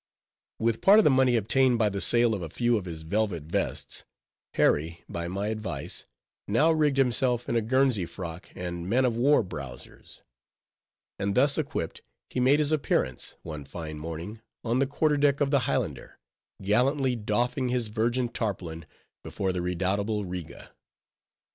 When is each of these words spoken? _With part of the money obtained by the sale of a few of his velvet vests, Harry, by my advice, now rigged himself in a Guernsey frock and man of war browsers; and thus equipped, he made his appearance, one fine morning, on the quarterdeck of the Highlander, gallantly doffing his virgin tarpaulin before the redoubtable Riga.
_With 0.65 0.81
part 0.81 0.97
of 0.97 1.03
the 1.03 1.11
money 1.11 1.35
obtained 1.37 1.77
by 1.77 1.87
the 1.89 2.01
sale 2.01 2.33
of 2.33 2.41
a 2.41 2.49
few 2.49 2.75
of 2.75 2.85
his 2.85 3.03
velvet 3.03 3.43
vests, 3.43 4.03
Harry, 4.55 5.03
by 5.07 5.27
my 5.27 5.49
advice, 5.49 6.07
now 6.47 6.71
rigged 6.71 6.97
himself 6.97 7.47
in 7.47 7.55
a 7.55 7.61
Guernsey 7.61 8.07
frock 8.07 8.49
and 8.55 8.89
man 8.89 9.05
of 9.05 9.15
war 9.15 9.43
browsers; 9.43 10.23
and 11.19 11.35
thus 11.35 11.55
equipped, 11.59 12.01
he 12.31 12.39
made 12.39 12.57
his 12.57 12.71
appearance, 12.71 13.35
one 13.43 13.63
fine 13.63 13.99
morning, 13.99 14.41
on 14.63 14.79
the 14.79 14.87
quarterdeck 14.87 15.39
of 15.39 15.51
the 15.51 15.67
Highlander, 15.69 16.17
gallantly 16.63 17.15
doffing 17.15 17.69
his 17.69 17.89
virgin 17.89 18.27
tarpaulin 18.27 18.87
before 19.23 19.51
the 19.53 19.61
redoubtable 19.61 20.25
Riga. 20.25 20.71